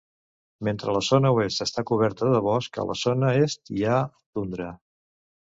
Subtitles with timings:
[0.67, 4.03] Mentre la zona oest està coberta de bosc, a la zona est hi ha
[4.39, 4.73] tundra.